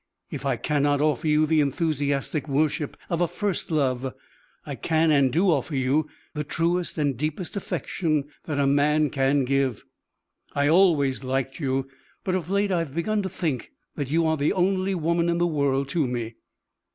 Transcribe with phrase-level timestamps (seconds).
[0.31, 4.15] If I cannot offer you the enthusiastic worship of a first love,
[4.65, 9.45] I can and do offer you the truest and deepest affection that a man can
[9.45, 9.83] give.
[10.55, 11.87] I always liked you,
[12.23, 15.45] but of late have begun to think that you are the only woman in the
[15.45, 16.33] world to me."